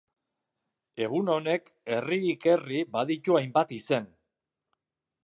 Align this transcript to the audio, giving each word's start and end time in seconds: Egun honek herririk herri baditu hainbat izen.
Egun 1.07 1.27
honek 1.33 1.69
herririk 1.97 2.47
herri 2.53 2.81
baditu 2.97 3.39
hainbat 3.41 3.75
izen. 3.81 4.09